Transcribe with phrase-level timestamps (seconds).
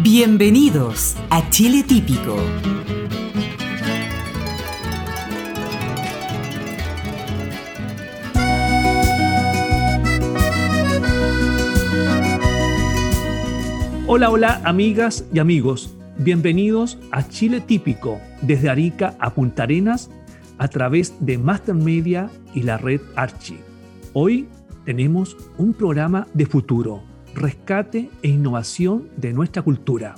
[0.00, 2.34] Bienvenidos a Chile Típico.
[14.06, 15.94] Hola, hola amigas y amigos.
[16.16, 20.10] Bienvenidos a Chile Típico, desde Arica a Punta Arenas,
[20.58, 23.60] a través de Master Media y la red Archie.
[24.14, 24.48] Hoy
[24.84, 30.14] tenemos un programa de futuro rescate e innovación de nuestra cultura.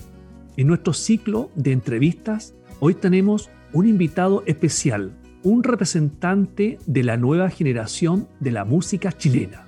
[0.56, 5.12] En nuestro ciclo de entrevistas, hoy tenemos un invitado especial,
[5.42, 9.66] un representante de la nueva generación de la música chilena.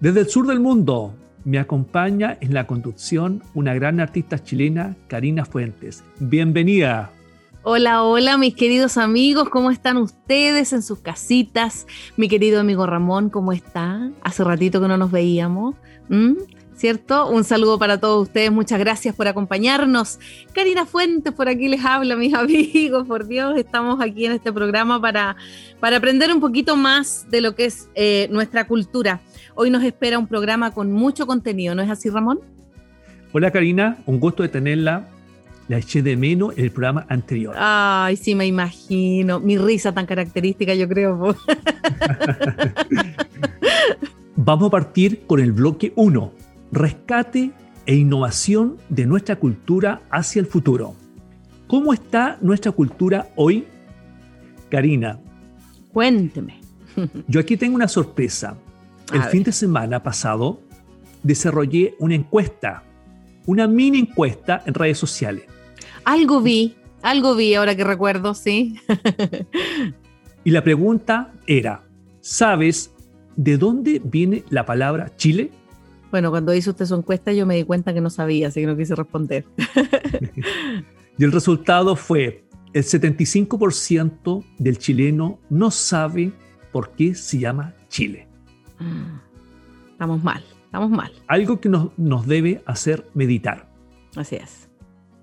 [0.00, 5.44] Desde el sur del mundo me acompaña en la conducción una gran artista chilena, Karina
[5.44, 6.04] Fuentes.
[6.18, 7.12] Bienvenida.
[7.62, 11.86] Hola, hola mis queridos amigos, ¿cómo están ustedes en sus casitas?
[12.16, 14.10] Mi querido amigo Ramón, ¿cómo está?
[14.22, 15.74] Hace ratito que no nos veíamos.
[16.08, 16.34] ¿Mm?
[16.76, 17.28] ¿Cierto?
[17.28, 20.18] Un saludo para todos ustedes, muchas gracias por acompañarnos.
[20.52, 25.00] Karina Fuentes, por aquí les habla, mis amigos, por Dios, estamos aquí en este programa
[25.00, 25.36] para,
[25.80, 29.20] para aprender un poquito más de lo que es eh, nuestra cultura.
[29.54, 32.40] Hoy nos espera un programa con mucho contenido, ¿no es así, Ramón?
[33.32, 35.08] Hola Karina, un gusto de tenerla.
[35.68, 37.52] La eché de menos en el programa anterior.
[37.58, 39.40] Ay, sí, me imagino.
[39.40, 41.18] Mi risa tan característica, yo creo.
[44.36, 47.52] Vamos a partir con el bloque 1 rescate
[47.86, 50.94] e innovación de nuestra cultura hacia el futuro.
[51.66, 53.66] ¿Cómo está nuestra cultura hoy?
[54.70, 55.18] Karina.
[55.92, 56.60] Cuénteme.
[57.28, 58.56] Yo aquí tengo una sorpresa.
[59.12, 60.60] El fin de semana pasado
[61.22, 62.82] desarrollé una encuesta,
[63.46, 65.44] una mini encuesta en redes sociales.
[66.04, 68.76] Algo vi, algo vi ahora que recuerdo, sí.
[70.44, 71.84] y la pregunta era,
[72.20, 72.92] ¿sabes
[73.36, 75.50] de dónde viene la palabra Chile?
[76.10, 78.66] Bueno, cuando hizo usted su encuesta yo me di cuenta que no sabía, así que
[78.66, 79.44] no quise responder.
[81.18, 86.32] y el resultado fue, el 75% del chileno no sabe
[86.72, 88.28] por qué se llama Chile.
[88.78, 91.12] Mm, estamos mal, estamos mal.
[91.26, 93.68] Algo que nos, nos debe hacer meditar.
[94.14, 94.68] Así es.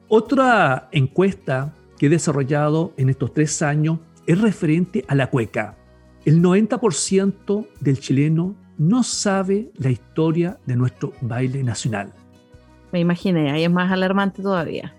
[0.07, 5.77] Otra encuesta que he desarrollado en estos tres años es referente a la cueca.
[6.25, 12.13] El 90% del chileno no sabe la historia de nuestro baile nacional.
[12.91, 14.93] Me imaginé, ahí es más alarmante todavía.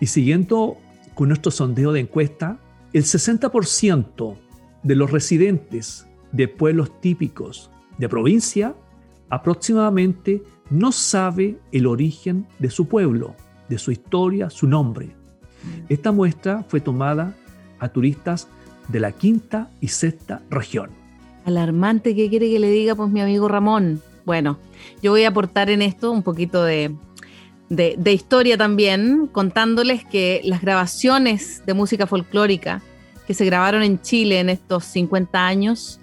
[0.00, 0.76] Y siguiendo
[1.14, 2.58] con nuestro sondeo de encuesta,
[2.92, 4.36] el 60%
[4.82, 8.74] de los residentes de pueblos típicos de provincia
[9.28, 13.34] aproximadamente no sabe el origen de su pueblo,
[13.68, 15.14] de su historia, su nombre.
[15.88, 17.34] Esta muestra fue tomada
[17.78, 18.48] a turistas
[18.88, 21.01] de la quinta y sexta región.
[21.44, 24.02] Alarmante, ¿qué quiere que le diga pues mi amigo Ramón?
[24.24, 24.58] Bueno,
[25.02, 26.94] yo voy a aportar en esto un poquito de,
[27.68, 32.82] de, historia también, contándoles que las grabaciones de música folclórica
[33.26, 36.00] que se grabaron en Chile en estos 50 años,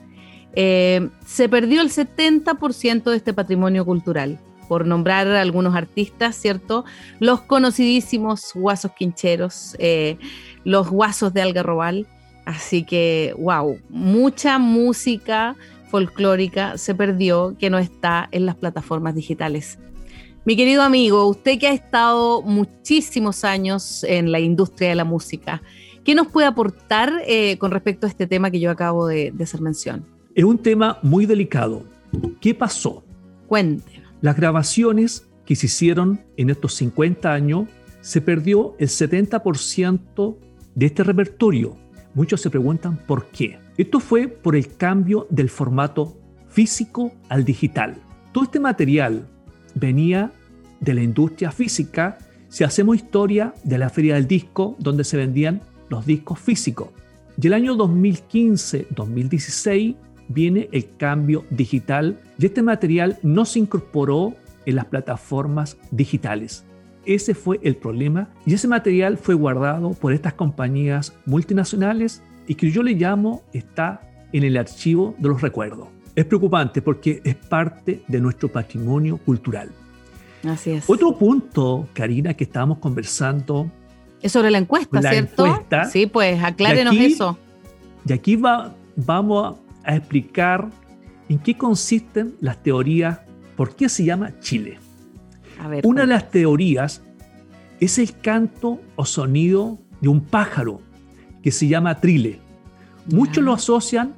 [0.53, 6.85] eh, se perdió el 70% de este patrimonio cultural, por nombrar algunos artistas, ¿cierto?
[7.19, 10.17] Los conocidísimos guasos quincheros, eh,
[10.63, 12.07] los guasos de Algarrobal,
[12.49, 15.55] Así que, wow, mucha música
[15.91, 19.77] folclórica se perdió que no está en las plataformas digitales.
[20.45, 25.61] Mi querido amigo, usted que ha estado muchísimos años en la industria de la música,
[26.03, 29.43] ¿qué nos puede aportar eh, con respecto a este tema que yo acabo de, de
[29.43, 30.07] hacer mención?
[30.33, 31.83] Es un tema muy delicado.
[32.41, 33.03] ¿Qué pasó?
[33.45, 34.01] Cuente.
[34.21, 37.67] Las grabaciones que se hicieron en estos 50 años,
[38.01, 40.35] se perdió el 70%
[40.73, 41.77] de este repertorio
[42.13, 43.59] Muchos se preguntan por qué.
[43.77, 46.17] Esto fue por el cambio del formato
[46.47, 47.97] físico al digital.
[48.31, 49.27] Todo este material
[49.75, 50.31] venía
[50.79, 52.17] de la industria física
[52.47, 56.89] si hacemos historia de la feria del disco donde se vendían los discos físicos.
[57.41, 59.95] Y el año 2015-2016
[60.27, 64.35] viene el cambio digital y este material no se incorporó
[64.65, 66.65] en las plataformas digitales.
[67.05, 72.69] Ese fue el problema y ese material fue guardado por estas compañías multinacionales y que
[72.71, 74.01] yo le llamo está
[74.33, 75.87] en el archivo de los recuerdos.
[76.15, 79.69] Es preocupante porque es parte de nuestro patrimonio cultural.
[80.47, 80.89] Así es.
[80.89, 83.69] Otro punto, Karina, que estábamos conversando.
[84.21, 85.45] Es sobre la encuesta, La ¿cierto?
[85.45, 85.85] encuesta.
[85.85, 87.37] Sí, pues aclárenos Y aquí- eso.
[88.05, 90.69] Y aquí va, vamos a explicar
[91.29, 93.19] en qué consisten las teorías,
[93.55, 94.77] por qué se llama Chile.
[95.59, 95.85] A ver.
[95.85, 97.01] Una de las teorías
[97.79, 100.81] es el canto o sonido de un pájaro
[101.43, 102.39] que se llama trile.
[103.11, 104.13] Muchos lo asocian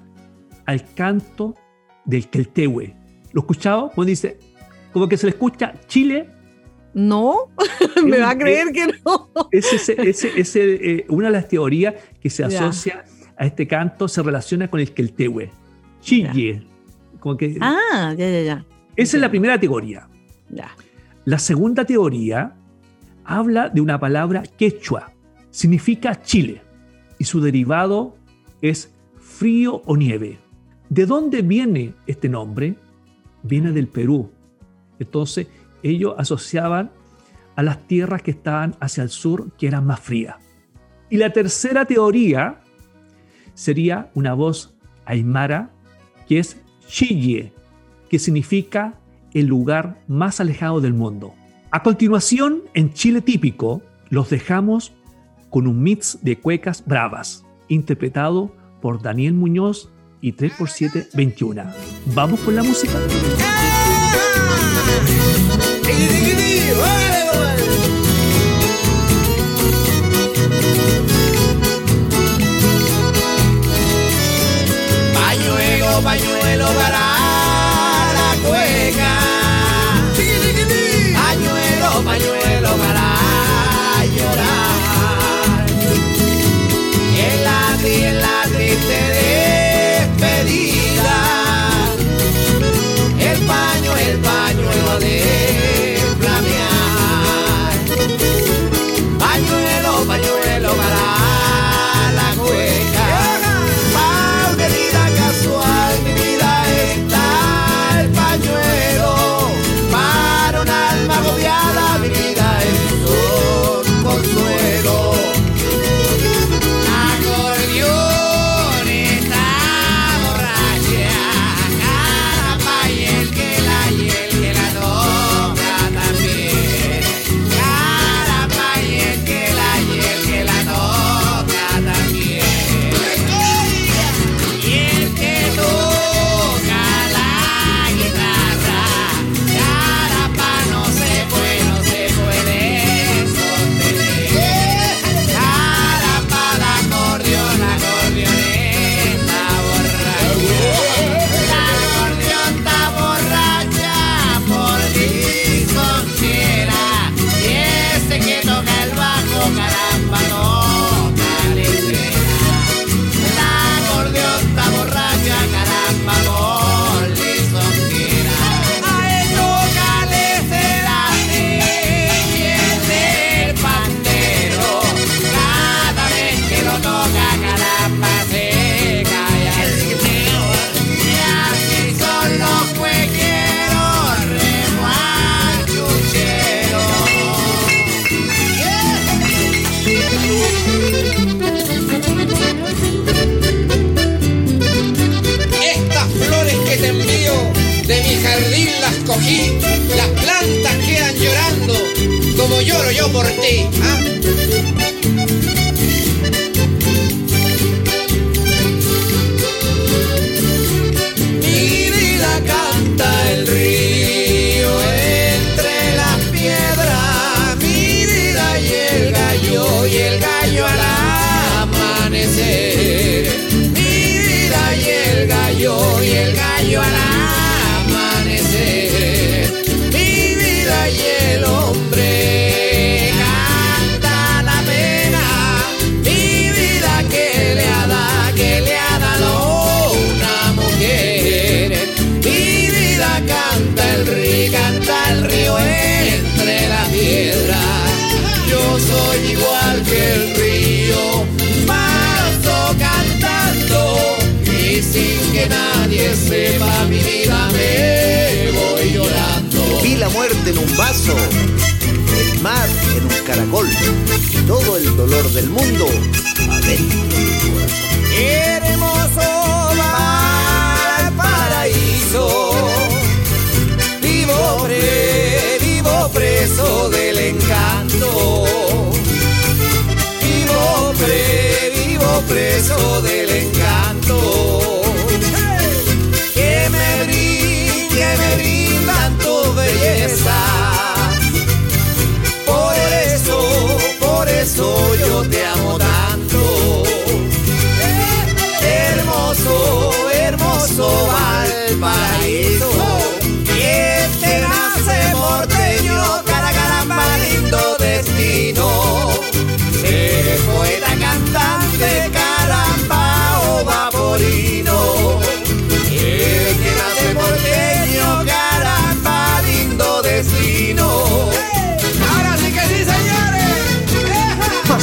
[0.66, 1.56] al canto
[2.06, 2.94] del queltehue.
[3.32, 3.92] ¿Lo escuchado?
[3.94, 4.38] Cuando dice,
[4.92, 6.28] como que se le escucha Chile,
[6.94, 7.50] No,
[8.06, 9.30] me va a creer que no.
[9.52, 13.06] es ese, ese- ese, eh, una de las teorías que se asocia
[13.38, 15.50] a este canto se relaciona con el queltehue.
[16.02, 16.64] Chille.
[17.20, 18.66] Como que, Ah, ya, ya, ya.
[18.96, 20.08] esa es la primera teoría.
[20.50, 20.70] Ya.
[21.26, 22.56] La segunda teoría
[23.24, 25.14] habla de una palabra quechua,
[25.52, 26.62] significa Chile,
[27.20, 28.16] y su derivado
[28.62, 30.40] es frío o nieve.
[30.90, 32.76] ¿De dónde viene este nombre?
[33.44, 34.32] Viene del Perú.
[34.98, 35.48] Entonces,
[35.84, 36.92] ellos asociaban
[37.56, 40.38] a las tierras que estaban hacia el sur, que eran más frías.
[41.12, 42.62] Y la tercera teoría
[43.54, 44.76] sería una voz
[45.06, 45.72] aymara,
[46.28, 47.54] que es Chille,
[48.10, 49.00] que significa
[49.34, 51.34] el lugar más alejado del mundo.
[51.72, 54.94] A continuación, en Chile típico, los dejamos
[55.50, 59.90] con un mix de cuecas bravas, interpretado por Daniel Muñoz
[60.22, 61.64] y 3x7 21.
[62.14, 62.94] ¿Vamos con la música?
[75.14, 77.21] Pañuelo, pañuelo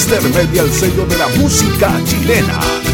[0.08, 2.87] Master Media, el sello de la música chilena.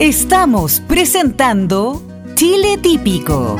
[0.00, 2.00] Estamos presentando
[2.34, 3.58] Chile Típico.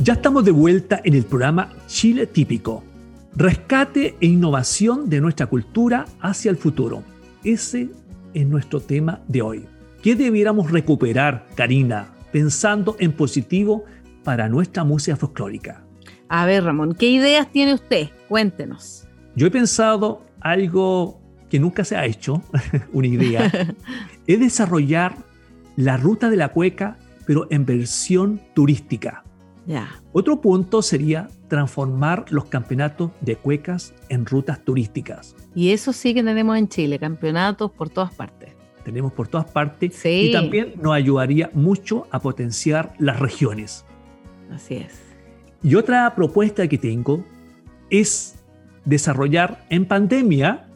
[0.00, 2.84] Ya estamos de vuelta en el programa Chile Típico.
[3.34, 7.02] Rescate e innovación de nuestra cultura hacia el futuro.
[7.42, 7.88] Ese
[8.34, 9.66] es nuestro tema de hoy.
[10.00, 13.84] ¿Qué debiéramos recuperar, Karina, pensando en positivo
[14.22, 15.82] para nuestra música folclórica?
[16.28, 18.10] A ver, Ramón, ¿qué ideas tiene usted?
[18.28, 19.08] Cuéntenos.
[19.34, 21.23] Yo he pensado algo
[21.54, 22.42] que nunca se ha hecho,
[22.92, 23.48] una idea,
[24.26, 25.14] es desarrollar
[25.76, 26.96] la ruta de la cueca,
[27.26, 29.22] pero en versión turística.
[29.64, 30.02] Ya.
[30.12, 35.36] Otro punto sería transformar los campeonatos de cuecas en rutas turísticas.
[35.54, 38.50] Y eso sí que tenemos en Chile, campeonatos por todas partes.
[38.82, 40.30] Tenemos por todas partes Sí.
[40.30, 43.84] y también nos ayudaría mucho a potenciar las regiones.
[44.50, 45.00] Así es.
[45.62, 47.24] Y otra propuesta que tengo
[47.90, 48.40] es
[48.84, 50.66] desarrollar en pandemia,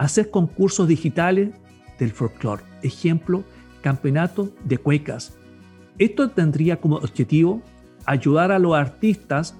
[0.00, 1.50] hacer concursos digitales
[1.98, 2.62] del folclore.
[2.82, 3.44] Ejemplo,
[3.82, 5.34] campeonato de cuecas.
[5.98, 7.60] Esto tendría como objetivo
[8.06, 9.54] ayudar a los artistas,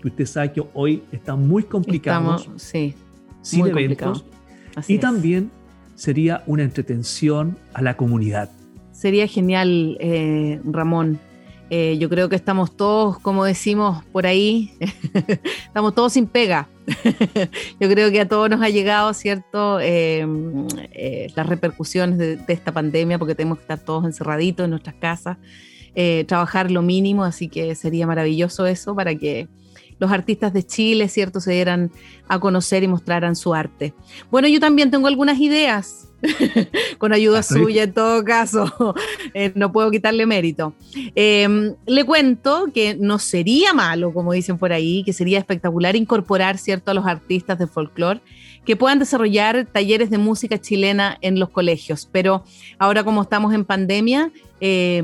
[0.00, 2.94] que usted sabe que hoy están muy complicados, Estamos, sí.
[3.42, 4.86] sin muy eventos, complicado.
[4.88, 5.00] Y es.
[5.00, 5.50] también
[5.94, 8.50] sería una entretención a la comunidad.
[8.90, 11.18] Sería genial, eh, Ramón.
[11.68, 14.72] Eh, yo creo que estamos todos, como decimos por ahí,
[15.66, 16.68] estamos todos sin pega.
[17.80, 19.80] yo creo que a todos nos ha llegado, ¿cierto?
[19.80, 20.26] Eh,
[20.92, 24.96] eh, las repercusiones de, de esta pandemia, porque tenemos que estar todos encerraditos en nuestras
[24.96, 25.38] casas,
[25.94, 29.48] eh, trabajar lo mínimo, así que sería maravilloso eso para que
[29.98, 31.92] los artistas de Chile, ¿cierto?, se dieran
[32.28, 33.94] a conocer y mostraran su arte.
[34.30, 36.03] Bueno, yo también tengo algunas ideas
[36.98, 38.94] con ayuda suya en todo caso,
[39.34, 40.74] eh, no puedo quitarle mérito.
[41.14, 46.58] Eh, le cuento que no sería malo, como dicen por ahí, que sería espectacular incorporar,
[46.58, 48.20] ¿cierto?, a los artistas de folclore
[48.64, 52.08] que puedan desarrollar talleres de música chilena en los colegios.
[52.10, 52.44] Pero
[52.78, 55.02] ahora como estamos en pandemia, eh,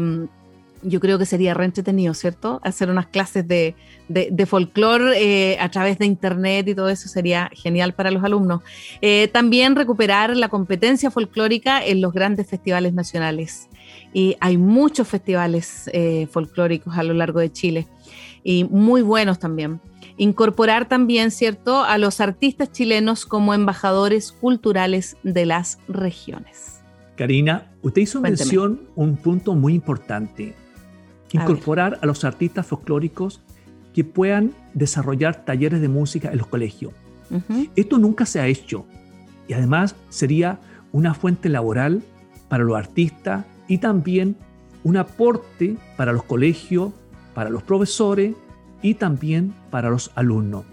[0.82, 2.60] yo creo que sería re entretenido, ¿cierto?
[2.62, 3.75] Hacer unas clases de,
[4.08, 8.25] de, de folclore eh, a través de internet y todo eso sería genial para los
[8.25, 8.62] alumnos.
[9.00, 13.68] Eh, también recuperar la competencia folclórica en los grandes festivales nacionales.
[14.12, 17.87] Y hay muchos festivales eh, folclóricos a lo largo de Chile
[18.42, 19.80] y muy buenos también.
[20.16, 26.82] Incorporar también, ¿cierto?, a los artistas chilenos como embajadores culturales de las regiones.
[27.16, 28.44] Karina, usted hizo Cuénteme.
[28.44, 30.54] mención un punto muy importante.
[31.32, 33.40] Incorporar a, los artistas folclóricos
[33.94, 36.92] que puedan desarrollar talleres de música en los colegios.
[37.76, 38.87] Esto nunca se ha hecho
[39.46, 40.58] y además sería
[40.90, 42.02] una fuente laboral
[42.49, 44.37] para los artistas y también
[44.82, 46.92] un aporte para los colegios,
[47.34, 48.34] para los profesores
[48.82, 50.64] y también para los alumnos.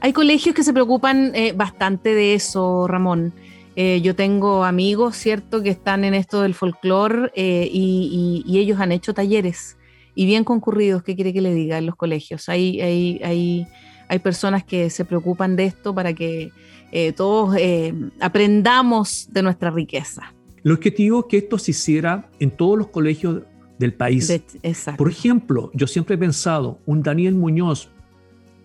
[0.00, 3.32] Hay colegios que se preocupan eh, bastante de eso, Ramón.
[3.76, 8.58] Eh, yo tengo amigos, ¿cierto?, que están en esto del folclore eh, y, y- y
[8.60, 9.76] ellos han hecho talleres
[10.14, 12.48] y bien concurridos, ¿qué quiere que le diga en los colegios?
[12.48, 13.66] Hay, hay, hay,
[14.08, 16.52] hay personas que se preocupan de esto para que
[16.92, 20.32] eh, todos eh, aprendamos de nuestra riqueza.
[20.62, 23.42] El objetivo es que esto se hiciera en todos los colegios
[23.78, 24.28] del país.
[24.28, 24.98] De- exacto.
[24.98, 27.88] Por ejemplo, yo siempre he pensado, un Daniel Muñoz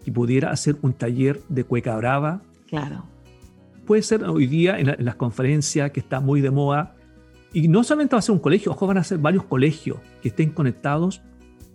[0.06, 3.06] que pudiera hacer un taller de cueca brava, Claro.
[3.90, 6.94] Puede ser hoy día en, la- en las conferencias que está muy de moda.
[7.54, 10.28] Y no solamente va a ser un colegio, ojo, van a ser varios colegios que
[10.30, 11.24] estén conectados,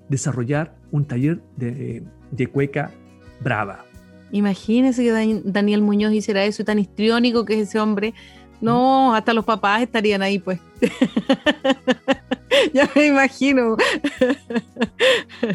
[0.08, 2.92] desarrollar un taller de, de cueca
[3.40, 3.84] brava.
[4.30, 8.14] Imagínese que Dan- Daniel Muñoz hiciera eso y tan histriónico que es ese hombre.
[8.60, 10.60] No, hasta los papás estarían ahí, pues.
[12.72, 13.76] ya me imagino.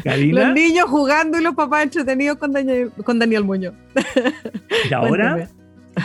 [0.04, 3.74] Karina, Los niños jugando y los papás entretenidos con Daniel, con Daniel Muñoz.
[4.90, 5.48] y ahora.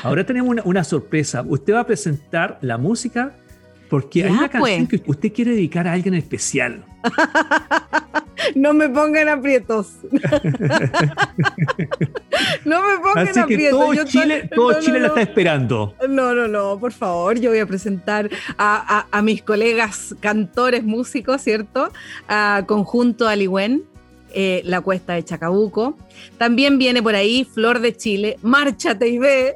[0.03, 1.43] Ahora tenemos una, una sorpresa.
[1.47, 3.34] Usted va a presentar la música
[3.89, 5.01] porque hay una canción pues.
[5.01, 6.84] que usted quiere dedicar a alguien especial.
[8.53, 9.93] No me pongan aprietos.
[12.65, 13.79] no me pongan Así que aprietos.
[13.79, 15.13] todo Yo Chile, to- todo no, no, Chile la no.
[15.15, 15.95] está esperando.
[16.10, 20.84] No, no, no, por favor, yo voy a presentar a, a- a mis colegas cantores,
[20.84, 21.91] músicos, ¿cierto?
[22.27, 23.84] A Conjunto Aligüen,
[24.36, 25.98] eh, La Cuesta de Chacabuco.
[26.38, 29.56] También viene por ahí Flor de Chile, Márchate y ve.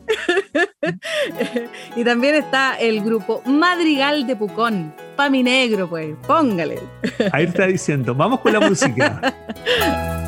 [1.96, 6.80] y también está el grupo Madrigal de Pucón, Pami Negro, pues, póngale.
[7.32, 9.36] Ahí está diciendo, vamos con la música.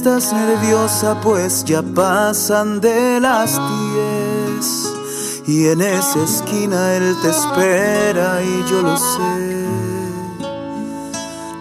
[0.00, 3.60] Estás nerviosa pues ya pasan de las
[3.92, 4.94] diez.
[5.46, 9.66] Y en esa esquina él te espera y yo lo sé.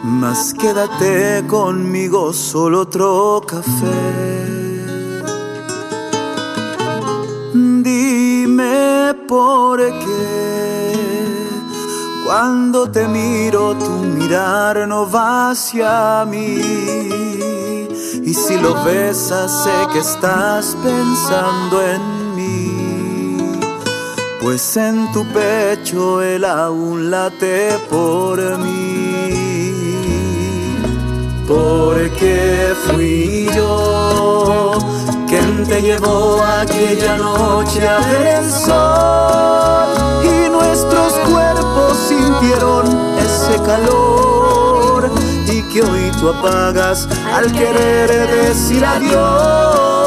[0.04, 4.46] Mas quédate conmigo solo otro café.
[7.54, 10.94] Dime por qué
[12.26, 17.19] cuando te miro tu mirar no va hacia mí.
[18.30, 23.60] Y si lo besas sé que estás pensando en mí.
[24.40, 29.74] Pues en tu pecho él aún late por mí.
[31.48, 34.78] Porque fui yo
[35.28, 39.90] quien te llevó aquella noche a ver el sol
[40.24, 42.86] y nuestros cuerpos sintieron
[43.18, 44.29] ese calor
[45.70, 49.99] que hoy tú apagas al querer decir adiós.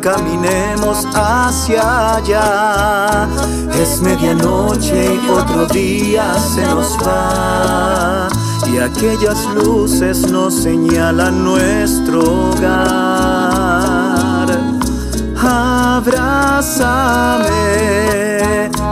[0.00, 3.28] Caminemos hacia allá.
[3.80, 8.28] Es medianoche y otro día se nos va
[8.72, 12.78] y aquellas luces nos señalan nuestro hogar.
[15.40, 17.48] Abrázame,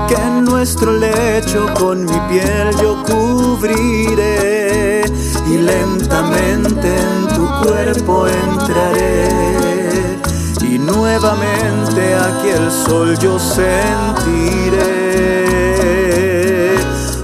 [0.09, 5.05] que en nuestro lecho con mi piel yo cubriré
[5.49, 9.66] y lentamente en tu cuerpo entraré
[11.07, 14.75] nuevamente aquí el sol yo sentiré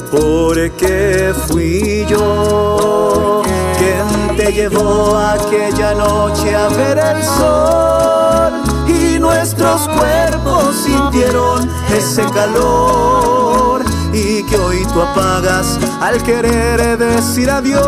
[0.08, 3.42] porque fui yo
[3.78, 8.52] quien te llevó aquella noche a ver el sol
[8.86, 17.82] y nuestros cuerpos sintieron ese calor y que hoy tú apagas al querer decir adiós.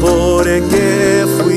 [0.00, 1.53] Porque fui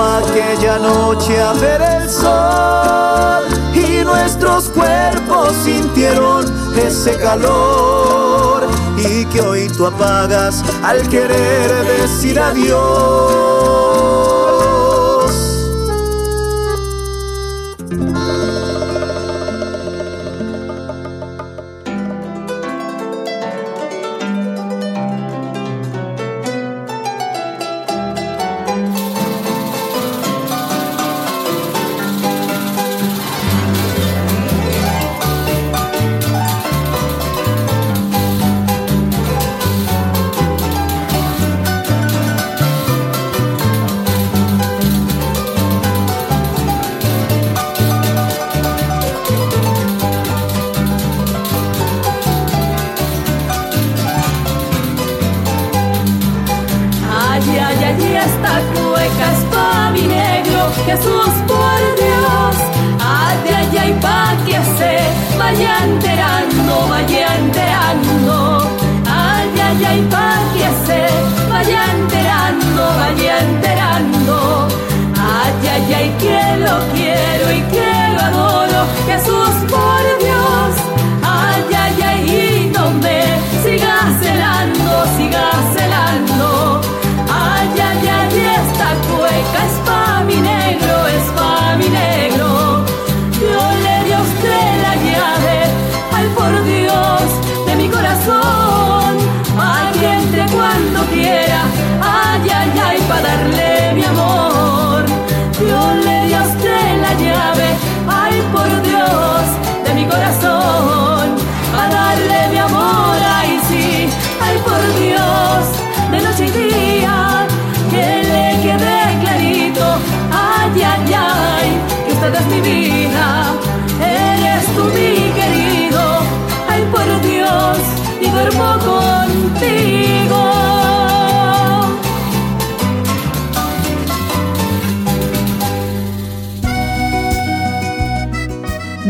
[0.00, 6.44] aquella noche a ver el sol y nuestros cuerpos sintieron
[6.76, 14.39] ese calor y que hoy tú apagas al querer decir adiós.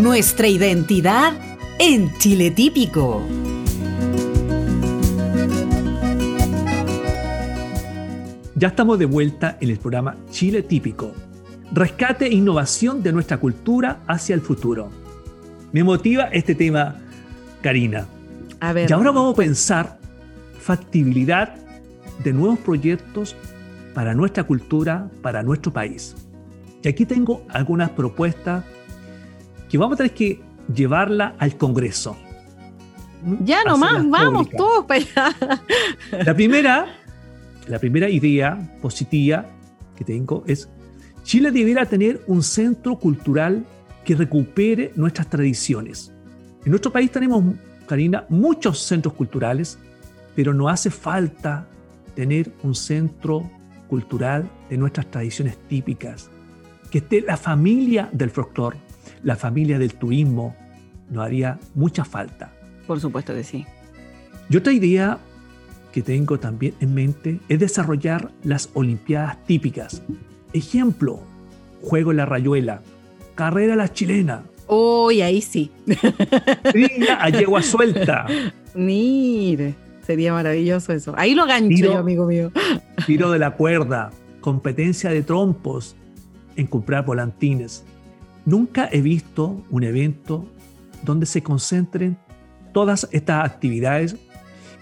[0.00, 1.34] nuestra identidad
[1.78, 3.22] en Chile típico.
[8.54, 11.12] Ya estamos de vuelta en el programa Chile típico.
[11.72, 14.88] Rescate e innovación de nuestra cultura hacia el futuro.
[15.72, 16.96] Me motiva este tema,
[17.60, 18.06] Karina.
[18.58, 18.88] A ver.
[18.88, 19.98] Y ahora vamos a pensar
[20.58, 21.56] factibilidad
[22.24, 23.36] de nuevos proyectos
[23.92, 26.16] para nuestra cultura, para nuestro país.
[26.82, 28.64] Y aquí tengo algunas propuestas
[29.70, 30.40] que vamos a tener que
[30.74, 32.16] llevarla al Congreso.
[33.44, 34.56] Ya nomás, vamos públicas.
[34.56, 35.62] todos para allá.
[36.24, 36.86] La primera,
[37.68, 39.46] la primera idea positiva
[39.96, 40.68] que tengo es
[41.22, 43.64] Chile debiera tener un centro cultural
[44.04, 46.12] que recupere nuestras tradiciones.
[46.64, 47.44] En nuestro país tenemos,
[47.86, 49.78] Karina, muchos centros culturales,
[50.34, 51.66] pero no hace falta
[52.14, 53.48] tener un centro
[53.88, 56.30] cultural de nuestras tradiciones típicas,
[56.90, 58.78] que esté la familia del folclore,
[59.22, 60.54] la familia del turismo,
[61.10, 62.52] nos haría mucha falta.
[62.86, 63.66] Por supuesto que sí.
[64.48, 65.18] Y otra idea
[65.92, 70.02] que tengo también en mente es desarrollar las Olimpiadas típicas.
[70.52, 71.20] Ejemplo,
[71.82, 72.82] juego en la rayuela,
[73.34, 75.72] carrera a la chilena, Uy, ahí sí.
[76.72, 78.26] trilla a yegua suelta,
[78.76, 79.74] Mire,
[80.06, 81.12] sería maravilloso eso.
[81.16, 81.92] Ahí lo gancho Tiro.
[81.94, 82.52] yo, amigo mío.
[83.04, 85.96] tiro de la cuerda, competencia de trompos
[86.54, 87.84] en comprar volantines.
[88.46, 90.46] Nunca he visto un evento
[91.04, 92.18] donde se concentren
[92.72, 94.16] todas estas actividades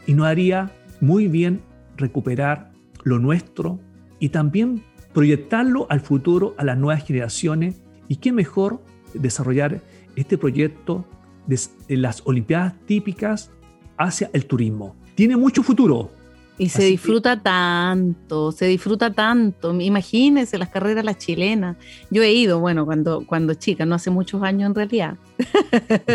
[0.07, 1.63] y nos haría muy bien
[1.97, 2.73] recuperar
[3.05, 3.81] lo nuestro
[4.19, 7.81] y también proyectarlo al futuro, a las nuevas generaciones.
[8.09, 8.83] Y qué mejor
[9.15, 9.81] desarrollar
[10.17, 11.05] este proyecto
[11.47, 13.51] de las Olimpiadas típicas
[13.97, 14.97] hacia el turismo.
[15.15, 16.11] Tiene mucho futuro.
[16.59, 19.73] Y se Así que- disfruta tanto, se disfruta tanto.
[19.81, 21.77] Imagínense las carreras las chilenas.
[22.11, 25.17] Yo he ido, bueno, cuando, cuando chica, no hace muchos años en realidad.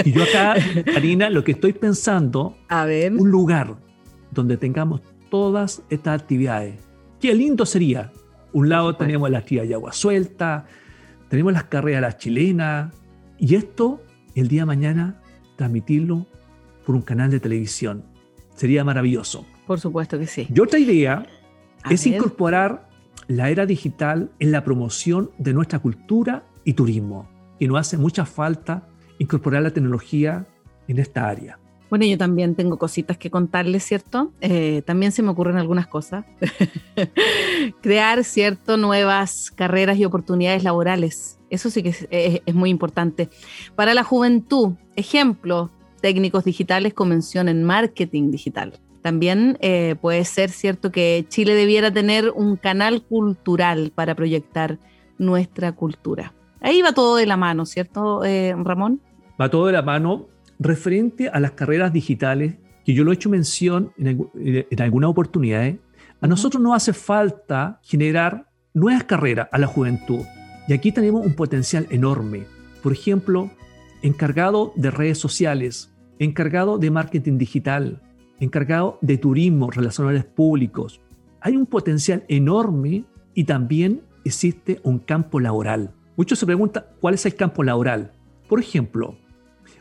[0.04, 0.56] Y yo acá,
[0.94, 3.14] Karina, lo que estoy pensando, A ver.
[3.14, 3.76] un lugar
[4.32, 5.02] donde tengamos
[5.32, 6.76] todas estas actividades.
[7.22, 8.12] Qué lindo sería.
[8.52, 10.66] Un lado tenemos la tía de agua suelta,
[11.30, 12.94] tenemos las carreras las chilenas,
[13.40, 14.02] y esto
[14.36, 15.22] el día de mañana
[15.56, 16.28] transmitirlo
[16.86, 18.04] por un canal de televisión.
[18.56, 19.46] Sería maravilloso.
[19.68, 20.48] Por supuesto que sí.
[20.54, 21.26] Y otra idea
[21.84, 22.16] A es ver.
[22.16, 22.90] incorporar
[23.28, 27.30] la era digital en la promoción de nuestra cultura y turismo.
[27.60, 28.88] Y nos hace mucha falta
[29.20, 30.46] incorporar la tecnología
[30.88, 31.58] en esta área.
[31.90, 34.34] Bueno, yo también tengo cositas que contarles, ¿cierto?
[34.42, 36.26] Eh, también se me ocurren algunas cosas.
[37.82, 38.78] Crear, ¿cierto?
[38.78, 41.40] Nuevas carreras y oportunidades laborales.
[41.50, 43.30] Eso sí que es, es- es muy importante.
[43.76, 45.70] Para la juventud, ejemplo,
[46.02, 48.80] técnicos digitales con mención en marketing digital.
[49.04, 54.80] También eh, puede ser cierto que Chile debiera tener un canal cultural para proyectar
[55.20, 56.34] nuestra cultura.
[56.62, 59.02] Ahí va todo de la mano, ¿cierto, eh, Ramón?
[59.40, 60.28] va todo de la mano
[60.60, 64.32] referente a las carreras digitales, que yo lo he hecho mención en, algu-
[64.70, 65.76] en algunas oportunidades.
[65.76, 66.28] A Ujú.
[66.30, 70.22] nosotros nos hace falta generar nuevas carreras a la juventud.
[70.70, 72.44] Y aquí tenemos un potencial enorme.
[72.82, 73.50] Por ejemplo,
[74.02, 78.02] encargado de redes sociales, encargado de marketing digital,
[78.40, 81.02] encargado de turismo, relaciones públicos.
[81.42, 85.92] Hay un potencial enorme y también existe un campo laboral.
[86.16, 88.12] Muchos se preguntan cuál es el campo laboral.
[88.48, 89.16] Por ejemplo,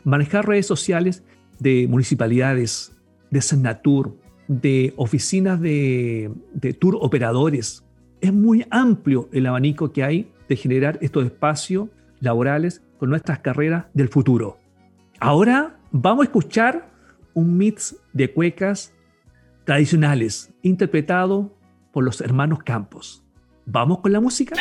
[0.03, 1.23] manejar redes sociales
[1.59, 2.91] de municipalidades,
[3.29, 7.83] de Senatur, de oficinas de, de tour operadores.
[8.21, 11.89] Es muy amplio el abanico que hay de generar estos espacios
[12.19, 14.57] laborales con nuestras carreras del futuro.
[15.19, 16.92] Ahora vamos a escuchar
[17.33, 18.93] un mix de cuecas
[19.65, 21.55] tradicionales interpretado
[21.91, 23.23] por los hermanos Campos.
[23.65, 24.55] ¿Vamos con la música?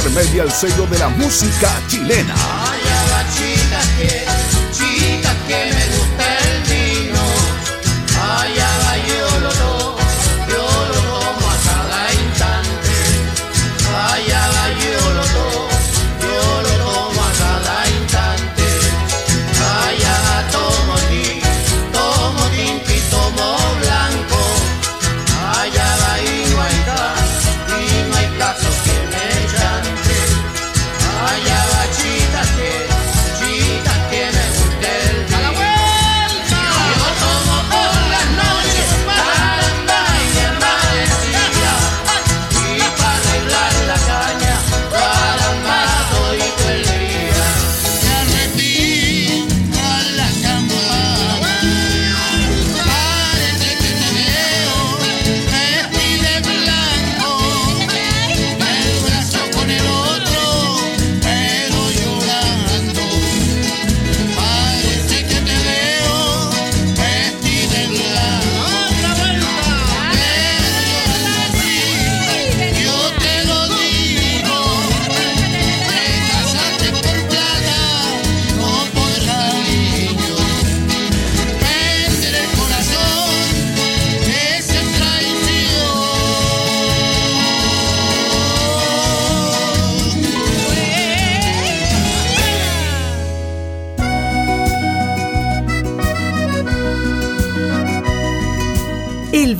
[0.00, 2.34] Master Media, el sello de la música chilena.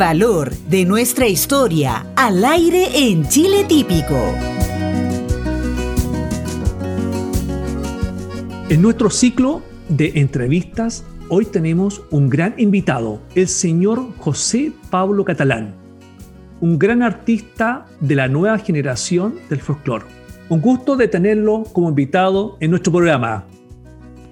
[0.01, 4.35] Valor de nuestra historia al aire en Chile Típico.
[8.71, 15.75] En nuestro ciclo de entrevistas, hoy tenemos un gran invitado, el señor José Pablo Catalán,
[16.63, 20.07] un gran artista de la nueva generación del folclore.
[20.49, 23.45] Un gusto de tenerlo como invitado en nuestro programa.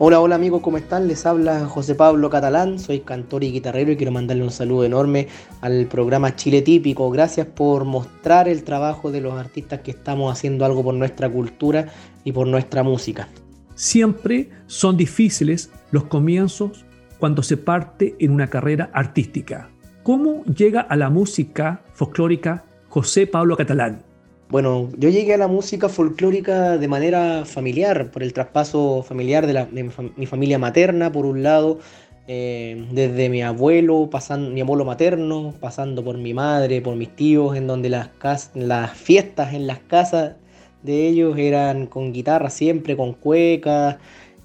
[0.01, 1.09] Hola, hola amigos, ¿cómo están?
[1.09, 5.27] Les habla José Pablo Catalán, soy cantor y guitarrero y quiero mandarle un saludo enorme
[5.61, 7.11] al programa Chile Típico.
[7.11, 11.89] Gracias por mostrar el trabajo de los artistas que estamos haciendo algo por nuestra cultura
[12.23, 13.27] y por nuestra música.
[13.75, 16.85] Siempre son difíciles los comienzos
[17.19, 19.69] cuando se parte en una carrera artística.
[20.05, 24.05] ¿Cómo llega a la música folclórica José Pablo Catalán?
[24.49, 29.53] Bueno, yo llegué a la música folclórica de manera familiar, por el traspaso familiar de,
[29.53, 31.81] la- de mi, fam- mi familia materna, por un lado,
[32.27, 37.57] eh, desde mi abuelo, pasando, mi abuelo materno, pasando por mi madre, por mis tíos,
[37.57, 40.37] en donde las, cas- las fiestas en las casas
[40.83, 43.97] de ellos eran con guitarra siempre, con cuecas,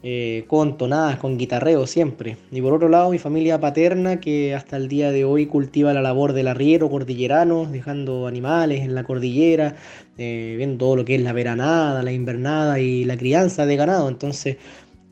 [0.05, 2.35] eh, con tonadas, con guitarreo siempre.
[2.51, 6.01] Y por otro lado, mi familia paterna, que hasta el día de hoy cultiva la
[6.01, 9.75] labor del arriero cordillerano, dejando animales en la cordillera,
[10.17, 14.09] eh, viendo todo lo que es la veranada, la invernada y la crianza de ganado.
[14.09, 14.57] Entonces,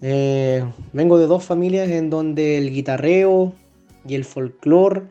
[0.01, 3.53] eh, vengo de dos familias en donde el guitarreo
[4.05, 5.03] y el folclore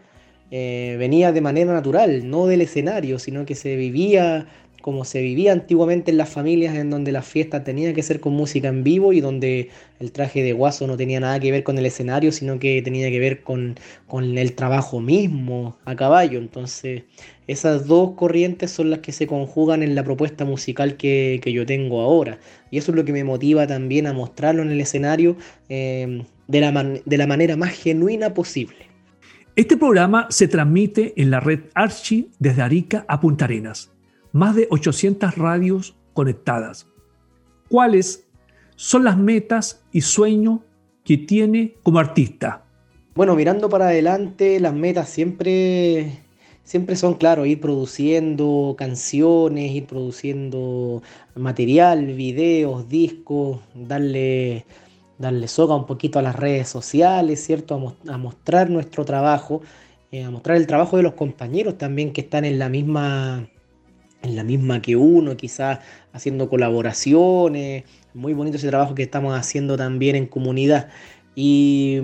[0.50, 4.46] eh, venía de manera natural, no del escenario, sino que se vivía
[4.80, 8.32] como se vivía antiguamente en las familias, en donde las fiestas tenían que ser con
[8.32, 11.78] música en vivo y donde el traje de guaso no tenía nada que ver con
[11.78, 13.76] el escenario, sino que tenía que ver con,
[14.06, 16.38] con el trabajo mismo a caballo.
[16.38, 17.02] Entonces,
[17.46, 21.66] esas dos corrientes son las que se conjugan en la propuesta musical que, que yo
[21.66, 22.38] tengo ahora.
[22.70, 25.36] Y eso es lo que me motiva también a mostrarlo en el escenario
[25.68, 28.90] eh, de, la de la manera más genuina posible.
[29.56, 33.90] Este programa se transmite en la red Archie desde Arica a Punta Arenas.
[34.32, 36.86] Más de 800 radios conectadas.
[37.68, 38.28] ¿Cuáles
[38.76, 40.60] son las metas y sueños
[41.04, 42.64] que tiene como artista?
[43.14, 46.20] Bueno, mirando para adelante, las metas siempre,
[46.62, 51.02] siempre son, claro, ir produciendo canciones, ir produciendo
[51.34, 54.64] material, videos, discos, darle,
[55.18, 57.74] darle soga un poquito a las redes sociales, ¿cierto?
[57.74, 59.60] A, mos- a mostrar nuestro trabajo,
[60.12, 63.48] eh, a mostrar el trabajo de los compañeros también que están en la misma,
[64.22, 65.80] en la misma que uno, quizás
[66.12, 67.84] haciendo colaboraciones.
[68.14, 70.88] Muy bonito ese trabajo que estamos haciendo también en comunidad.
[71.34, 71.98] Y,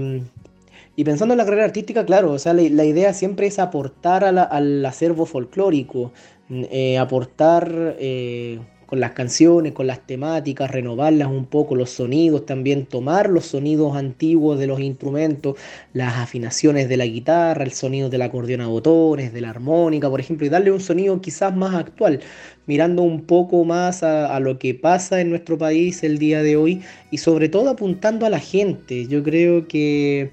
[0.96, 4.24] y pensando en la carrera artística, claro, o sea, la, la idea siempre es aportar
[4.24, 6.12] al acervo folclórico,
[6.48, 12.46] mm, eh, aportar eh, con las canciones, con las temáticas, renovarlas un poco, los sonidos
[12.46, 15.56] también, tomar los sonidos antiguos de los instrumentos,
[15.92, 20.20] las afinaciones de la guitarra, el sonido del acordeón a botones, de la armónica, por
[20.20, 22.20] ejemplo, y darle un sonido quizás más actual,
[22.66, 26.82] mirando un poco más a, lo que pasa en nuestro país el día de hoy
[27.10, 29.06] y sobre todo apuntando a la gente.
[29.06, 30.30] Yo creo que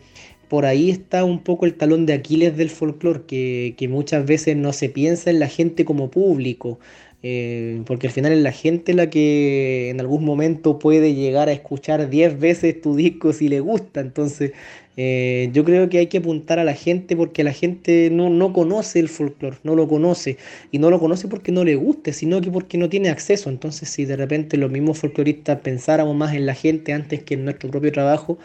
[0.49, 4.73] por ahí está un poco el talón de Aquiles del folclore, que muchas veces no
[4.73, 6.79] se piensa en la gente como público,
[7.25, 11.53] eh, porque al final es la gente la que en algún momento puede llegar a
[11.53, 14.01] escuchar 10 veces tu disco si le gusta.
[14.01, 14.51] Entonces,
[14.97, 18.51] eh, yo creo que hay que apuntar a la gente porque la gente no, no
[18.51, 20.37] conoce el folclore, no lo conoce.
[20.71, 23.49] Y no lo conoce porque no le guste, sino que porque no tiene acceso.
[23.49, 27.45] Entonces, si de repente los mismos folcloristas pensáramos más en la gente antes que en
[27.45, 28.37] nuestro propio trabajo,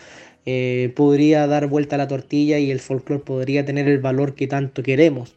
[0.47, 4.47] eh, podría dar vuelta a la tortilla y el folclore podría tener el valor que
[4.47, 5.35] tanto queremos.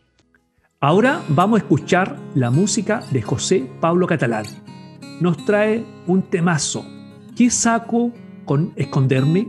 [0.84, 4.46] Ahora vamos a escuchar la música de José Pablo Catalán.
[5.20, 6.84] Nos trae un temazo.
[7.36, 8.12] ¿Qué saco
[8.46, 9.48] con esconderme?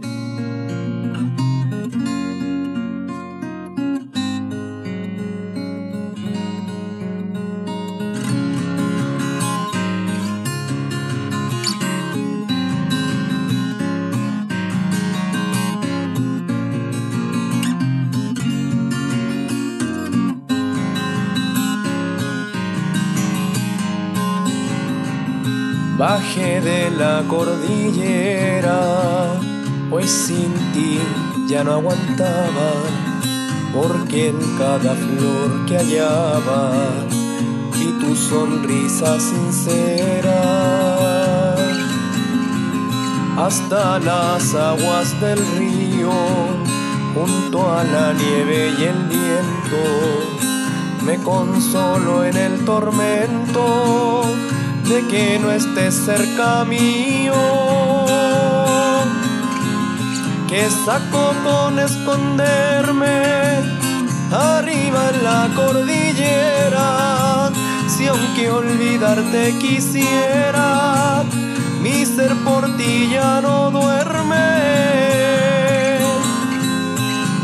[27.32, 28.80] Cordillera,
[29.88, 30.98] pues sin ti
[31.46, 32.70] ya no aguantaba,
[33.72, 36.72] porque en cada flor que hallaba
[37.78, 40.40] vi tu sonrisa sincera.
[43.38, 46.12] Hasta las aguas del río,
[47.14, 49.82] junto a la nieve y el viento,
[51.06, 54.22] me consolo en el tormento
[54.88, 57.34] de que no estés cerca mío.
[60.48, 63.22] Que saco con esconderme
[64.30, 67.50] arriba en la cordillera.
[67.88, 71.22] Si aunque olvidarte quisiera,
[71.82, 74.36] mi ser por ti ya no duerme.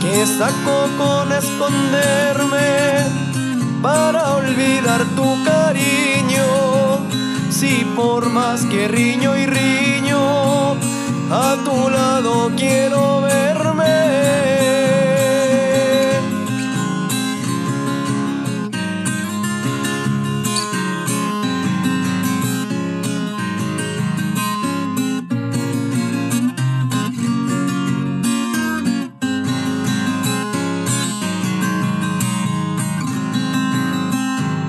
[0.00, 2.68] Que saco con esconderme
[3.82, 6.17] para olvidar tu cariño
[7.58, 10.74] si por más que riño y riño,
[11.28, 13.98] a tu lado quiero verme.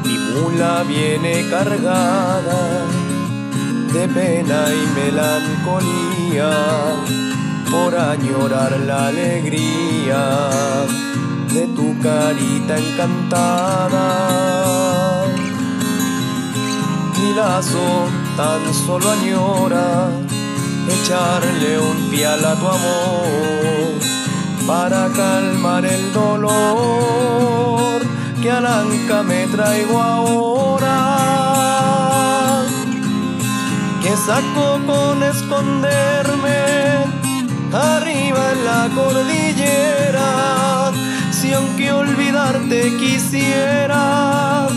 [0.05, 2.78] Mi mula viene cargada
[3.93, 6.51] de pena y melancolía
[7.71, 10.49] por añorar la alegría
[11.53, 14.05] de tu carita encantada.
[17.17, 20.09] Mi lazo tan solo añora
[20.87, 23.99] echarle un pial a tu amor
[24.67, 28.01] para calmar el dolor
[28.41, 31.38] que alanca me traigo ahora
[34.09, 36.61] que saco con esconderme
[37.71, 40.91] arriba en la cordillera.
[41.31, 44.67] Si aunque olvidarte quisiera,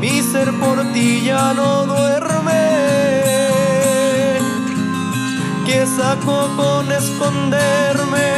[0.00, 2.62] mi ser por ti ya no duerme.
[5.66, 8.30] Que saco con esconderme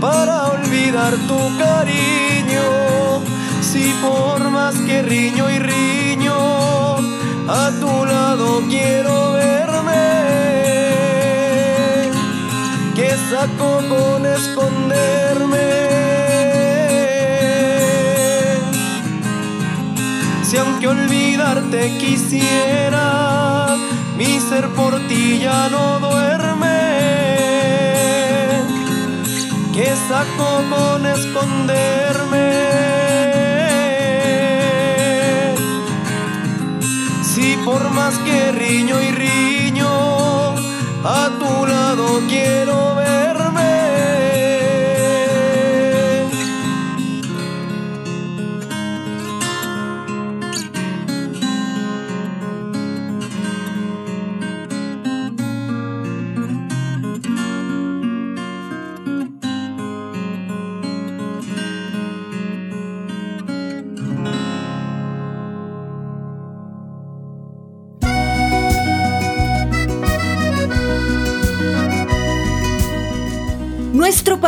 [0.00, 2.66] para olvidar tu cariño.
[3.60, 6.23] Si por más que riño y riño,
[7.48, 9.92] a tu lado quiero verme.
[12.94, 15.70] ¿Qué saco con esconderme?
[20.42, 23.76] Si aunque olvidarte quisiera,
[24.16, 26.80] mi ser por ti ya no duerme.
[29.74, 32.73] ¿Qué saco con esconderme?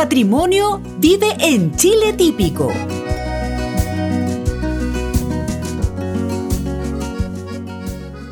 [0.07, 2.71] Patrimonio vive en Chile típico.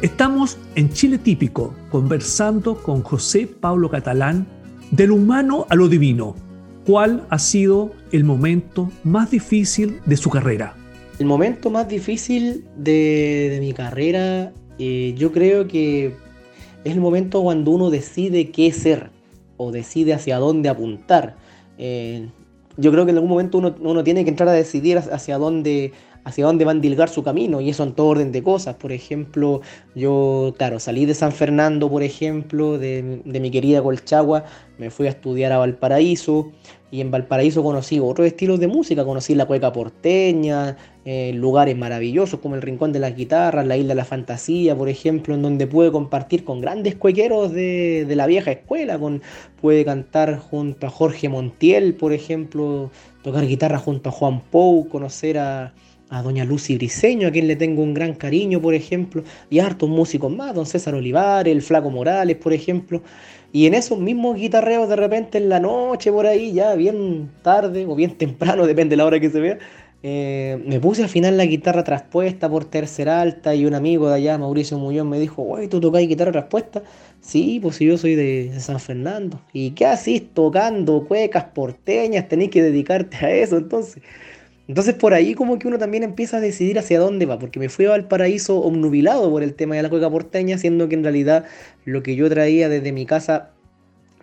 [0.02, 4.48] Estamos en Chile típico conversando con José Pablo Catalán
[4.92, 6.38] de lo humano a lo divino.
[6.86, 10.78] ¿Cuál ha sido el momento más difícil de su carrera?
[11.20, 16.16] El momento más difícil de, de mi carrera, eh, yo creo que
[16.86, 19.10] es el momento cuando uno decide qué ser
[19.58, 21.36] o decide hacia dónde apuntar.
[21.78, 22.30] Eh,
[22.78, 25.94] yo creo que en algún momento uno, uno tiene que entrar a decidir hacia dónde,
[26.26, 28.76] hacia dónde va a endilgar su camino y eso en todo orden de cosas.
[28.76, 29.62] Por ejemplo,
[29.94, 34.44] yo, claro, salí de San Fernando, por ejemplo, de, de mi querida Colchagua,
[34.78, 36.52] me fui a estudiar a Valparaíso
[36.92, 42.40] y en Valparaíso conocí otros estilos de música, conocí la cueca porteña, eh, lugares maravillosos
[42.40, 45.68] como el Rincón de las Guitarras, la Isla de la Fantasía, por ejemplo, en donde
[45.68, 49.22] pude compartir con grandes cuequeros de, de la vieja escuela, con,
[49.60, 52.92] pude cantar junto a Jorge Montiel, por ejemplo,
[53.24, 55.74] tocar guitarra junto a Juan Pou, conocer a,
[56.10, 59.66] a doña Lucy Briseño, a quien le tengo un gran cariño, por ejemplo, y a
[59.66, 63.02] hartos músicos más, don César Olivares, el Flaco Morales, por ejemplo.
[63.52, 67.86] Y en esos mismos guitarreos de repente en la noche, por ahí, ya bien tarde
[67.88, 69.58] o bien temprano, depende de la hora que se vea,
[70.08, 74.16] eh, me puse a afinar la guitarra traspuesta por tercera alta y un amigo de
[74.16, 76.84] allá, Mauricio Muñoz, me dijo, güey, ¿tú tocas guitarra traspuesta?
[77.22, 79.42] Sí, pues yo soy de San Fernando.
[79.52, 82.28] ¿Y qué haces tocando cuecas porteñas?
[82.28, 84.04] Tenés que dedicarte a eso, entonces...
[84.68, 87.70] Entonces por ahí como que uno también empieza a decidir hacia dónde va, porque me
[87.70, 91.46] fui a Valparaíso obnubilado por el tema de la cueca porteña, siendo que en realidad
[91.86, 93.52] lo que yo traía desde mi casa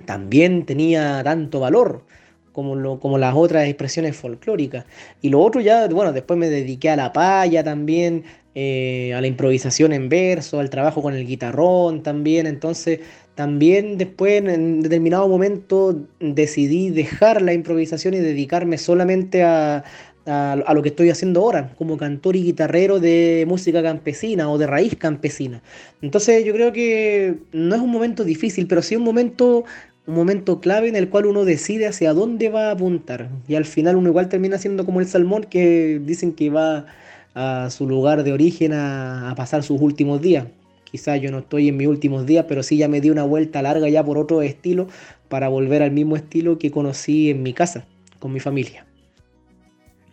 [0.04, 2.04] también tenía tanto valor
[2.52, 4.84] como, lo, como las otras expresiones folclóricas.
[5.20, 8.24] Y lo otro ya, bueno, después me dediqué a la paya también,
[8.54, 13.00] eh, a la improvisación en verso, al trabajo con el guitarrón también, entonces
[13.34, 19.84] también después en determinado momento decidí dejar la improvisación y dedicarme solamente a,
[20.26, 24.66] a, lo que estoy haciendo ahora, como cantor y guitarrero de música campesina o de
[24.66, 25.62] raíz campesina.
[26.00, 29.64] Entonces yo creo que no es un momento difícil, pero sí un momento,
[30.06, 33.30] un momento clave en el cual uno decide hacia dónde va a apuntar.
[33.48, 36.86] Y al final uno igual termina siendo como el salmón que dicen que va
[37.34, 40.46] a su lugar de origen a, a pasar sus últimos días.
[40.84, 43.62] Quizás yo no estoy en mis últimos días, pero sí ya me di una vuelta
[43.62, 44.88] larga ya por otro estilo
[45.28, 47.86] para volver al mismo estilo que conocí en mi casa,
[48.18, 48.84] con mi familia.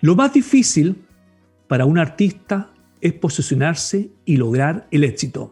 [0.01, 0.95] Lo más difícil
[1.67, 2.71] para un artista
[3.01, 5.51] es posicionarse y lograr el éxito.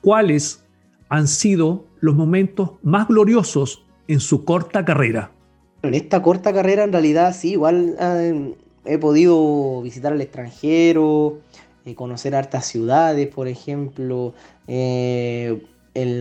[0.00, 0.64] ¿Cuáles
[1.10, 5.30] han sido los momentos más gloriosos en su corta carrera?
[5.82, 8.54] En esta corta carrera en realidad sí, igual eh,
[8.86, 11.40] he podido visitar al extranjero,
[11.84, 14.32] eh, conocer hartas ciudades, por ejemplo.
[14.66, 15.62] Eh,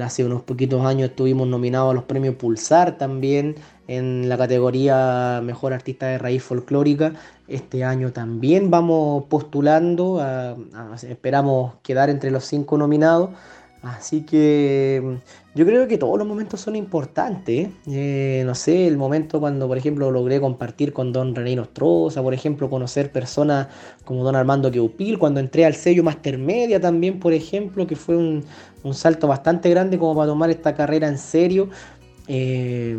[0.02, 3.56] hace unos poquitos años estuvimos nominados a los premios Pulsar también
[3.88, 7.14] en la categoría Mejor Artista de Raíz Folclórica.
[7.48, 10.24] Este año también vamos postulando,
[11.08, 13.30] esperamos quedar entre los cinco nominados.
[13.86, 15.20] Así que
[15.54, 17.70] yo creo que todos los momentos son importantes.
[17.86, 22.34] Eh, no sé, el momento cuando, por ejemplo, logré compartir con don René Nostroza, por
[22.34, 23.68] ejemplo, conocer personas
[24.04, 28.18] como don Armando Queupil, cuando entré al sello Master Media también, por ejemplo, que fue
[28.18, 28.44] un,
[28.82, 31.70] un salto bastante grande como para tomar esta carrera en serio.
[32.28, 32.98] Eh,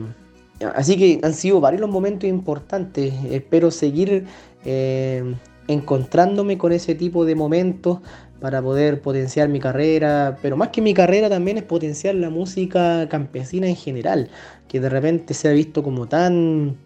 [0.74, 3.12] así que han sido varios los momentos importantes.
[3.30, 4.24] Espero seguir
[4.64, 5.34] eh,
[5.68, 7.98] encontrándome con ese tipo de momentos
[8.40, 13.09] para poder potenciar mi carrera, pero más que mi carrera también es potenciar la música
[13.09, 14.28] campesina en general,
[14.68, 16.76] que de repente se ha visto como tan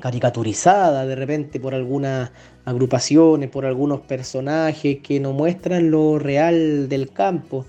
[0.00, 2.30] caricaturizada de repente por algunas
[2.64, 7.66] agrupaciones, por algunos personajes que no muestran lo real del campo.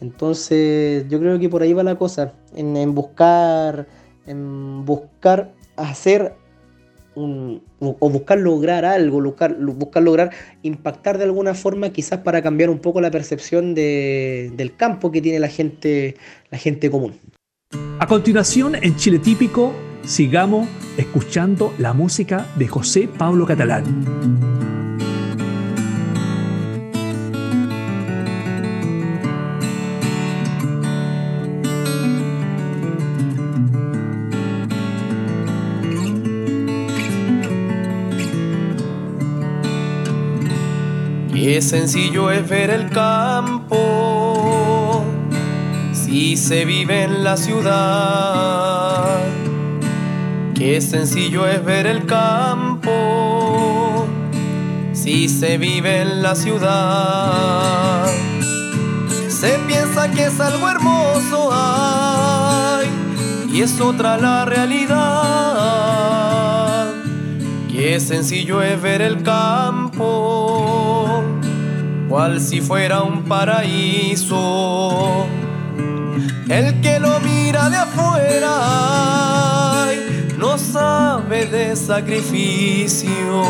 [0.00, 3.86] Entonces yo creo que por ahí va la cosa, en, en buscar,
[4.26, 6.34] en buscar hacer
[7.16, 10.30] o buscar lograr algo, buscar, buscar lograr
[10.62, 15.20] impactar de alguna forma quizás para cambiar un poco la percepción de, del campo que
[15.20, 16.16] tiene la gente,
[16.50, 17.14] la gente común.
[18.00, 19.72] A continuación, en Chile Típico,
[20.04, 24.93] sigamos escuchando la música de José Pablo Catalán.
[41.44, 45.04] Qué sencillo es ver el campo
[45.92, 49.18] si se vive en la ciudad.
[50.54, 54.06] Qué sencillo es ver el campo
[54.94, 58.06] si se vive en la ciudad.
[59.28, 62.88] Se piensa que es algo hermoso, ay,
[63.52, 64.94] y es otra la realidad.
[67.70, 70.13] Qué sencillo es ver el campo
[72.14, 75.26] cual si fuera un paraíso.
[76.48, 78.52] El que lo mira de afuera
[80.38, 83.42] no sabe de sacrificio.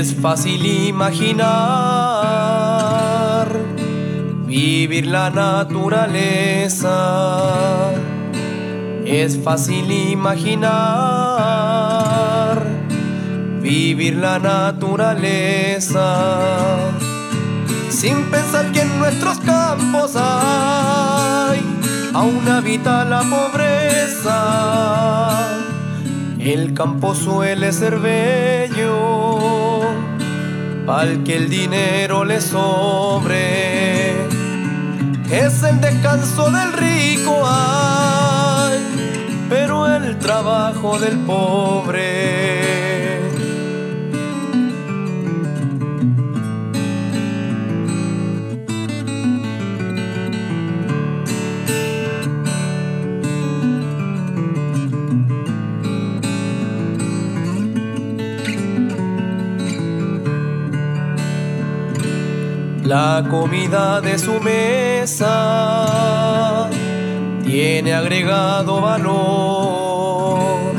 [0.00, 1.46] Es fácil imaginar
[4.46, 6.96] vivir la naturaleza.
[9.04, 10.70] Es fácil imaginar
[13.60, 16.16] vivir la naturaleza.
[17.90, 21.60] Sin pensar que en nuestros campos hay
[22.14, 24.38] aún habita la pobreza.
[26.38, 27.98] El campo suele ser
[30.92, 34.10] al que el dinero le sobre.
[35.30, 38.78] Es el descanso del rico, ay,
[39.48, 42.89] pero el trabajo del pobre.
[62.90, 65.28] La comida de su mesa
[67.44, 70.74] tiene agregado valor.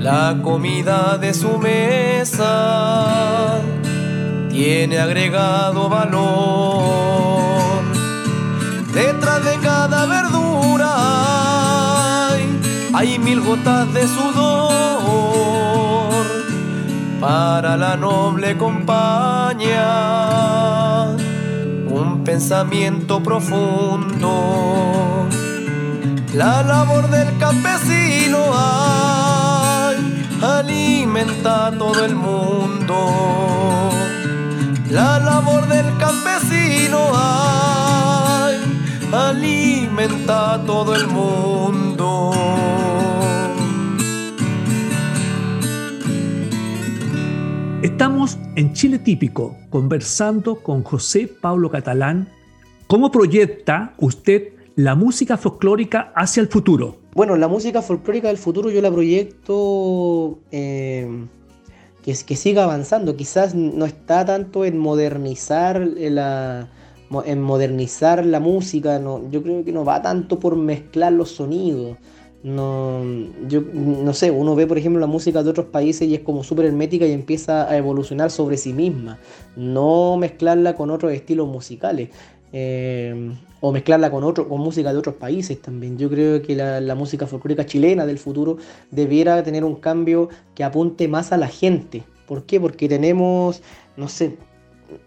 [0.00, 3.60] La comida de su mesa
[4.50, 7.84] tiene agregado valor.
[8.92, 10.96] Detrás de cada verdura
[12.92, 15.73] hay, mil gotas de sudor
[17.24, 19.94] para la noble compañía
[22.24, 24.30] pensamiento profundo.
[26.34, 29.96] La labor del campesino ay,
[30.42, 32.96] alimenta a todo el mundo.
[34.90, 38.56] La labor del campesino ay,
[39.12, 42.32] alimenta a todo el mundo.
[47.94, 52.28] Estamos en Chile Típico conversando con José Pablo Catalán.
[52.88, 56.96] ¿Cómo proyecta usted la música folclórica hacia el futuro?
[57.14, 61.08] Bueno, la música folclórica del futuro yo la proyecto eh,
[62.02, 63.14] que, que siga avanzando.
[63.14, 66.68] Quizás no está tanto en modernizar la,
[67.24, 68.98] en modernizar la música.
[68.98, 71.96] No, yo creo que no va tanto por mezclar los sonidos
[72.44, 73.02] no,
[73.48, 76.44] yo no sé, uno ve por ejemplo la música de otros países y es como
[76.44, 79.18] súper hermética y empieza a evolucionar sobre sí misma,
[79.56, 82.10] no mezclarla con otros estilos musicales.
[82.56, 83.32] Eh,
[83.66, 85.96] o mezclarla con, otro, con música de otros países también.
[85.96, 88.58] Yo creo que la, música folclórica chilena del futuro
[88.90, 92.02] debiera tener un cambio que apunte más a la gente.
[92.28, 92.60] ¿Por qué?
[92.60, 93.62] Porque tenemos,
[93.96, 94.36] no sé,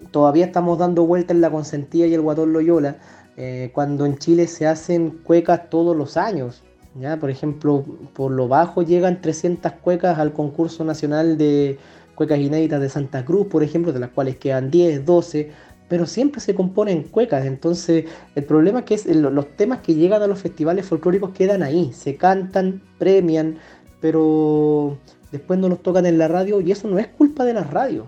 [0.10, 2.98] todavía estamos dando vueltas en la consentía y el guatón Loyola,
[3.38, 6.64] eh, cuando en Chile se hacen cuecas todos los años.
[7.00, 7.18] ¿Ya?
[7.18, 7.84] Por ejemplo,
[8.14, 11.78] por lo bajo llegan 300 cuecas al concurso nacional de
[12.16, 15.52] cuecas inéditas de Santa Cruz, por ejemplo, de las cuales quedan 10, 12,
[15.88, 17.46] pero siempre se compone en cuecas.
[17.46, 21.92] Entonces, el problema es que los temas que llegan a los festivales folclóricos quedan ahí,
[21.94, 23.58] se cantan, premian,
[24.02, 24.98] pero
[25.32, 28.08] después no los tocan en la radio y eso no es culpa de las radios.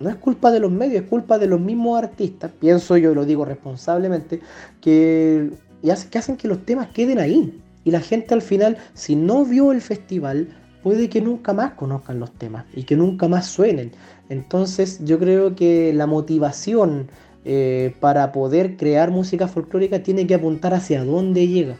[0.00, 3.14] No es culpa de los medios, es culpa de los mismos artistas, pienso yo, y
[3.14, 4.40] lo digo responsablemente,
[4.80, 5.50] que,
[5.82, 7.60] que hacen que los temas queden ahí.
[7.90, 10.46] Y la gente al final, si no vio el festival,
[10.80, 13.90] puede que nunca más conozcan los temas y que nunca más suenen.
[14.28, 17.08] Entonces yo creo que la motivación
[17.44, 21.78] eh, para poder crear música folclórica tiene que apuntar hacia dónde llega.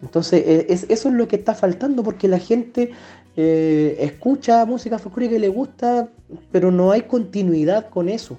[0.00, 2.92] Entonces e, eso es lo que está faltando porque la gente
[3.36, 6.08] eh, escucha música folclórica y le gusta,
[6.50, 8.38] pero no hay continuidad con eso.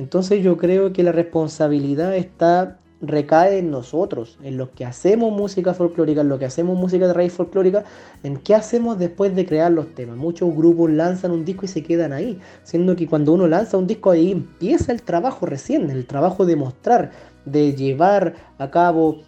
[0.00, 5.74] Entonces yo creo que la responsabilidad está recae en nosotros, en los que hacemos música
[5.74, 7.84] folclórica, en lo que hacemos música de raíz folclórica,
[8.22, 10.16] en qué hacemos después de crear los temas.
[10.16, 13.88] Muchos grupos lanzan un disco y se quedan ahí, siendo que cuando uno lanza un
[13.88, 17.10] disco ahí empieza el trabajo recién, el trabajo de mostrar,
[17.44, 19.18] de llevar a cabo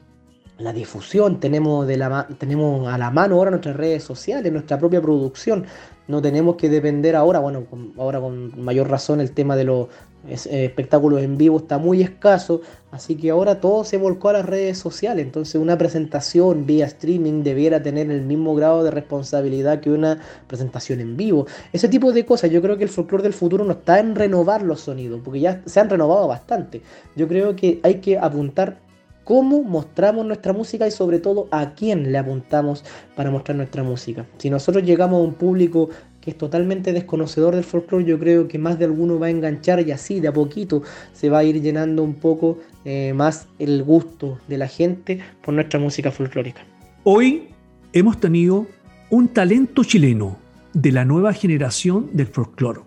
[0.58, 5.02] la difusión, tenemos, de la, tenemos a la mano ahora nuestras redes sociales, nuestra propia
[5.02, 5.64] producción.
[6.06, 7.64] No tenemos que depender ahora, bueno,
[7.98, 9.88] ahora con mayor razón el tema de los
[10.26, 14.46] eh, espectáculos en vivo está muy escaso, así que ahora todo se volcó a las
[14.46, 15.24] redes sociales.
[15.24, 21.00] Entonces una presentación vía streaming debiera tener el mismo grado de responsabilidad que una presentación
[21.00, 21.46] en vivo.
[21.72, 24.62] Ese tipo de cosas, yo creo que el folclore del futuro no está en renovar
[24.62, 26.80] los sonidos, porque ya se han renovado bastante.
[27.16, 28.83] Yo creo que hay que apuntar
[29.24, 32.84] cómo mostramos nuestra música y sobre todo a quién le apuntamos
[33.16, 34.26] para mostrar nuestra música.
[34.38, 35.88] Si nosotros llegamos a un público
[36.20, 39.86] que es totalmente desconocedor del folclore, yo creo que más de alguno va a enganchar
[39.86, 43.82] y así de a poquito se va a ir llenando un poco eh, más el
[43.82, 46.62] gusto de la gente por nuestra música folclórica.
[47.02, 47.48] Hoy
[47.92, 48.66] hemos tenido
[49.10, 50.38] un talento chileno
[50.72, 52.80] de la nueva generación del folclore,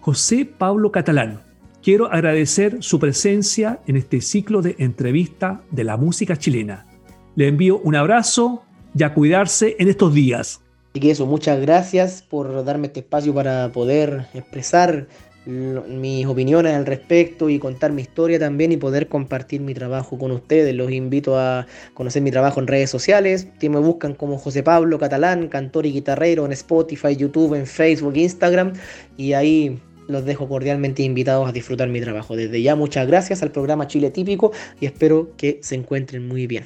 [0.00, 1.47] José Pablo Catalán
[1.82, 6.86] quiero agradecer su presencia en este ciclo de entrevista de la música chilena.
[7.34, 8.62] Le envío un abrazo
[8.94, 10.60] y a cuidarse en estos días.
[10.92, 15.06] Así que eso, muchas gracias por darme este espacio para poder expresar
[15.48, 20.30] mis opiniones al respecto y contar mi historia también y poder compartir mi trabajo con
[20.30, 20.74] ustedes.
[20.74, 24.98] Los invito a conocer mi trabajo en redes sociales, que me buscan como José Pablo
[24.98, 28.74] Catalán, cantor y guitarrero en Spotify, YouTube, en Facebook, Instagram
[29.16, 32.34] y ahí los dejo cordialmente invitados a disfrutar mi trabajo.
[32.34, 36.64] Desde ya muchas gracias al programa Chile Típico y espero que se encuentren muy bien.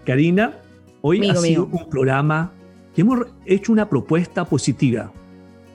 [0.04, 0.56] Karina,
[1.00, 2.52] hoy ha sido un programa
[2.94, 5.12] que hemos hecho una propuesta positiva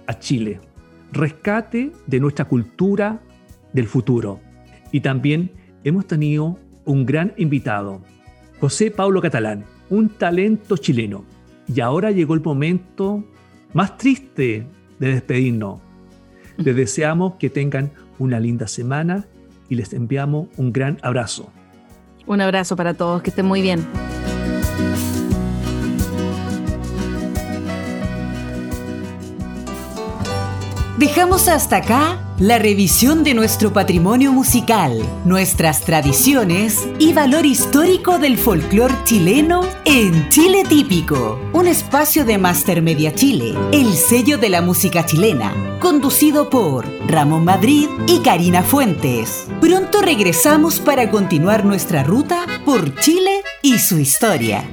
[0.08, 0.60] a Chile.
[1.12, 3.20] Rescate de nuestra cultura
[3.74, 4.40] del futuro.
[4.92, 5.52] Y también
[5.84, 8.02] hemos tenido un gran invitado,
[8.60, 11.24] José Pablo Catalán, un talento chileno.
[11.74, 13.24] Y ahora llegó el momento
[13.74, 14.66] más triste
[15.00, 15.80] de despedirnos.
[16.58, 19.26] Les deseamos que tengan una linda semana
[19.70, 21.52] y les enviamos un gran abrazo.
[22.26, 23.86] Un abrazo para todos, que estén muy bien.
[30.98, 38.38] Dejamos hasta acá la revisión de nuestro patrimonio musical, nuestras tradiciones y valor histórico del
[38.38, 44.62] folclore chileno en Chile Típico, un espacio de Master Media Chile, el sello de la
[44.62, 49.48] música chilena, conducido por Ramón Madrid y Karina Fuentes.
[49.60, 54.64] Pronto regresamos para continuar nuestra ruta por Chile y su historia.